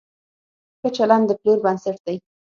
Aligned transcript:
ښه 0.79 0.89
چلند 0.97 1.25
د 1.27 1.31
پلور 1.39 1.57
بنسټ 1.65 1.97
دی. 2.05 2.17